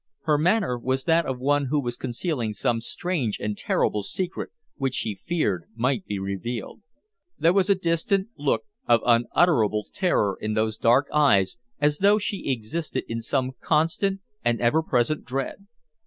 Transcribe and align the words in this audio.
Her 0.21 0.39
manner 0.39 0.79
was 0.79 1.03
that 1.03 1.27
of 1.27 1.37
one 1.37 1.65
who 1.67 1.79
was 1.79 1.95
concealing 1.95 2.53
some 2.53 2.81
strange 2.81 3.39
and 3.39 3.55
terrible 3.55 4.01
secret 4.01 4.49
which 4.77 4.95
she 4.95 5.13
feared 5.13 5.65
might 5.75 6.07
be 6.07 6.17
revealed. 6.17 6.81
There 7.37 7.53
was 7.53 7.69
a 7.69 7.75
distant 7.75 8.29
look 8.35 8.63
of 8.87 9.01
unutterable 9.05 9.85
terror 9.93 10.39
in 10.41 10.55
those 10.55 10.77
dark 10.77 11.07
eyes 11.13 11.57
as 11.79 11.99
though 11.99 12.17
she 12.17 12.51
existed 12.51 13.03
in 13.07 13.21
some 13.21 13.51
constant 13.61 14.21
and 14.43 14.59
ever 14.59 14.81
present 14.81 15.23
dread. 15.23 15.67